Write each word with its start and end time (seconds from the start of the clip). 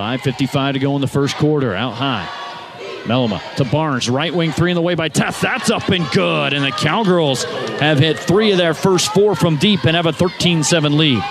5.55 0.00 0.72
to 0.72 0.78
go 0.78 0.94
in 0.94 1.02
the 1.02 1.06
first 1.06 1.36
quarter. 1.36 1.74
Out 1.74 1.92
high. 1.92 2.26
Mellema 3.04 3.42
to 3.56 3.64
Barnes, 3.64 4.08
right 4.08 4.32
wing 4.32 4.50
three 4.50 4.70
in 4.70 4.74
the 4.74 4.80
way 4.80 4.94
by 4.94 5.08
Tess. 5.08 5.40
That's 5.42 5.70
up 5.70 5.88
and 5.90 6.08
good. 6.12 6.54
And 6.54 6.64
the 6.64 6.70
Cowgirls 6.70 7.44
have 7.44 7.98
hit 7.98 8.18
three 8.18 8.50
of 8.50 8.56
their 8.56 8.72
first 8.72 9.12
four 9.12 9.34
from 9.34 9.56
deep 9.56 9.84
and 9.84 9.94
have 9.94 10.06
a 10.06 10.12
13 10.12 10.62
7 10.62 10.96
lead. 10.96 11.22